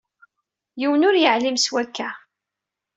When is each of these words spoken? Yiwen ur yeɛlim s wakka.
Yiwen 0.79 1.07
ur 1.07 1.15
yeɛlim 1.17 1.57
s 1.59 1.67
wakka. 1.73 2.09